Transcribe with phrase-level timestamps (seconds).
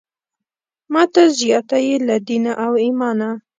[0.93, 3.29] ماته زیاته یې له دینه او ایمانه.